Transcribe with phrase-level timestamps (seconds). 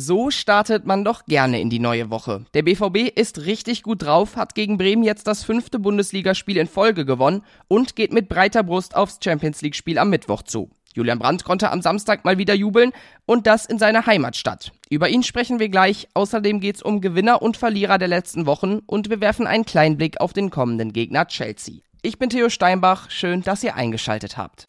[0.00, 2.44] So startet man doch gerne in die neue Woche.
[2.54, 7.04] Der BVB ist richtig gut drauf, hat gegen Bremen jetzt das fünfte Bundesligaspiel in Folge
[7.04, 10.70] gewonnen und geht mit breiter Brust aufs Champions League Spiel am Mittwoch zu.
[10.94, 12.92] Julian Brandt konnte am Samstag mal wieder jubeln
[13.26, 14.70] und das in seiner Heimatstadt.
[14.88, 16.06] Über ihn sprechen wir gleich.
[16.14, 20.20] Außerdem geht's um Gewinner und Verlierer der letzten Wochen und wir werfen einen kleinen Blick
[20.20, 21.80] auf den kommenden Gegner Chelsea.
[22.02, 23.10] Ich bin Theo Steinbach.
[23.10, 24.66] Schön, dass ihr eingeschaltet habt.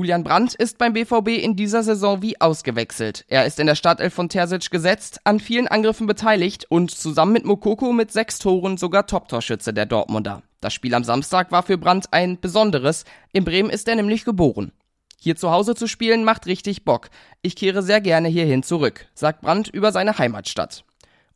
[0.00, 3.26] Julian Brandt ist beim BVB in dieser Saison wie ausgewechselt.
[3.28, 7.44] Er ist in der Startelf von Terzic gesetzt, an vielen Angriffen beteiligt und zusammen mit
[7.44, 10.42] Mokoko mit sechs Toren sogar Top-Torschütze der Dortmunder.
[10.62, 13.04] Das Spiel am Samstag war für Brandt ein besonderes.
[13.32, 14.72] In Bremen ist er nämlich geboren.
[15.18, 17.10] Hier zu Hause zu spielen macht richtig Bock.
[17.42, 20.82] Ich kehre sehr gerne hierhin zurück, sagt Brandt über seine Heimatstadt.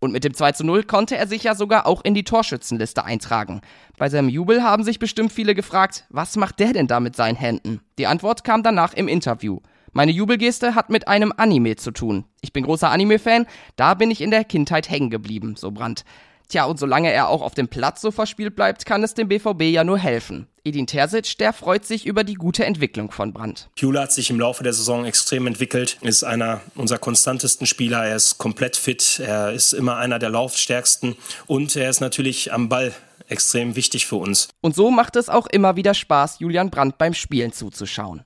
[0.00, 3.04] Und mit dem 2 zu 0 konnte er sich ja sogar auch in die Torschützenliste
[3.04, 3.60] eintragen.
[3.98, 7.36] Bei seinem Jubel haben sich bestimmt viele gefragt, was macht der denn da mit seinen
[7.36, 7.80] Händen?
[7.98, 9.60] Die Antwort kam danach im Interview.
[9.92, 12.24] Meine Jubelgeste hat mit einem Anime zu tun.
[12.40, 16.04] Ich bin großer Anime-Fan, da bin ich in der Kindheit hängen geblieben, so Brandt.
[16.50, 19.62] Tja, und solange er auch auf dem Platz so verspielt bleibt, kann es dem BVB
[19.62, 20.48] ja nur helfen.
[20.64, 23.70] Edin Terzic, der freut sich über die gute Entwicklung von Brandt.
[23.76, 28.16] Jule hat sich im Laufe der Saison extrem entwickelt, ist einer unserer konstantesten Spieler, er
[28.16, 32.92] ist komplett fit, er ist immer einer der laufstärksten und er ist natürlich am Ball
[33.28, 34.48] extrem wichtig für uns.
[34.60, 38.24] Und so macht es auch immer wieder Spaß, Julian Brandt beim Spielen zuzuschauen.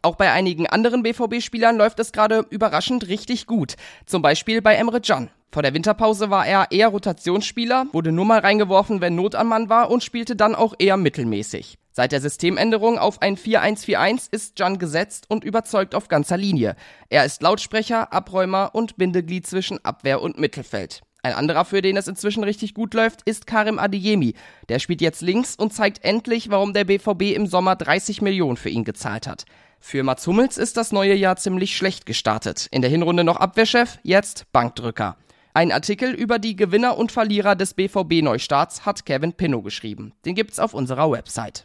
[0.00, 3.74] Auch bei einigen anderen BVB-Spielern läuft es gerade überraschend richtig gut.
[4.06, 5.30] Zum Beispiel bei Emre Can.
[5.50, 9.70] Vor der Winterpause war er eher Rotationsspieler, wurde nur mal reingeworfen, wenn Not am Mann
[9.70, 11.78] war und spielte dann auch eher mittelmäßig.
[11.90, 16.76] Seit der Systemänderung auf ein 4-1-4-1 ist Jan gesetzt und überzeugt auf ganzer Linie.
[17.08, 21.00] Er ist Lautsprecher, Abräumer und Bindeglied zwischen Abwehr und Mittelfeld.
[21.22, 24.34] Ein anderer, für den es inzwischen richtig gut läuft, ist Karim Adeyemi.
[24.68, 28.68] Der spielt jetzt links und zeigt endlich, warum der BVB im Sommer 30 Millionen für
[28.68, 29.44] ihn gezahlt hat.
[29.80, 32.68] Für Mats Hummels ist das neue Jahr ziemlich schlecht gestartet.
[32.70, 35.16] In der Hinrunde noch Abwehrchef, jetzt Bankdrücker.
[35.58, 40.12] Ein Artikel über die Gewinner und Verlierer des BVB-Neustarts hat Kevin Pinnow geschrieben.
[40.24, 41.64] Den gibt's auf unserer Website.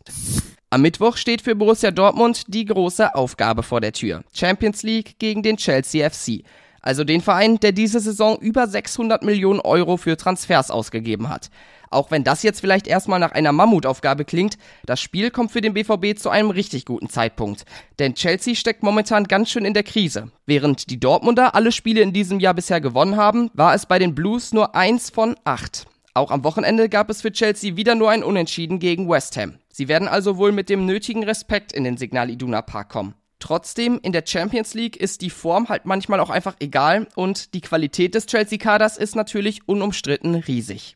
[0.72, 4.24] Am Mittwoch steht für Borussia Dortmund die große Aufgabe vor der Tür.
[4.34, 6.44] Champions League gegen den Chelsea FC.
[6.84, 11.50] Also den Verein, der diese Saison über 600 Millionen Euro für Transfers ausgegeben hat.
[11.90, 15.74] Auch wenn das jetzt vielleicht erstmal nach einer Mammutaufgabe klingt, das Spiel kommt für den
[15.74, 17.66] BVB zu einem richtig guten Zeitpunkt.
[18.00, 20.30] Denn Chelsea steckt momentan ganz schön in der Krise.
[20.46, 24.14] Während die Dortmunder alle Spiele in diesem Jahr bisher gewonnen haben, war es bei den
[24.14, 25.86] Blues nur eins von acht.
[26.16, 29.56] Auch am Wochenende gab es für Chelsea wieder nur ein Unentschieden gegen West Ham.
[29.72, 33.16] Sie werden also wohl mit dem nötigen Respekt in den Signal Iduna Park kommen.
[33.44, 37.60] Trotzdem, in der Champions League ist die Form halt manchmal auch einfach egal und die
[37.60, 40.96] Qualität des Chelsea-Kaders ist natürlich unumstritten riesig.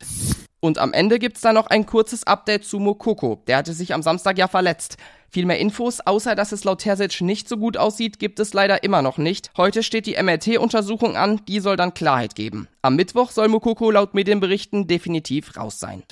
[0.62, 3.44] Und am Ende gibt's da noch ein kurzes Update zu Mokoko.
[3.47, 4.96] Der hatte sich am Samstag ja verletzt.
[5.30, 8.81] Viel mehr Infos, außer dass es laut Terzic nicht so gut aussieht, gibt es leider
[8.81, 9.52] immer noch nicht.
[9.57, 12.69] Heute steht die MRT-Untersuchung an, die soll dann Klarheit geben.
[12.81, 16.03] Am Mittwoch soll Mokoko laut Medienberichten definitiv raus sein.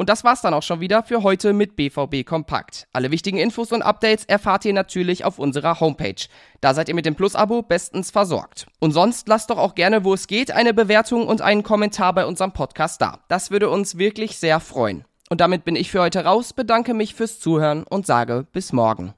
[0.00, 2.88] Und das war's dann auch schon wieder für heute mit BVB Kompakt.
[2.94, 6.24] Alle wichtigen Infos und Updates erfahrt ihr natürlich auf unserer Homepage.
[6.62, 8.66] Da seid ihr mit dem Plus-Abo bestens versorgt.
[8.78, 12.24] Und sonst lasst doch auch gerne, wo es geht, eine Bewertung und einen Kommentar bei
[12.24, 13.18] unserem Podcast da.
[13.28, 15.04] Das würde uns wirklich sehr freuen.
[15.28, 19.08] Und damit bin ich für heute raus, bedanke mich fürs Zuhören und sage bis morgen.